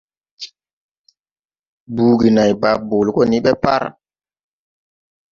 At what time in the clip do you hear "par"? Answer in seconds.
3.63-3.83